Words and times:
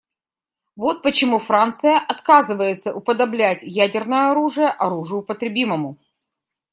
Вот 0.75 1.03
почему 1.03 1.37
Франция 1.37 1.99
отказывается 1.99 2.91
уподоблять 2.91 3.59
ядерное 3.61 4.31
оружие 4.31 4.69
оружию 4.69 5.19
употребимому. 5.19 5.99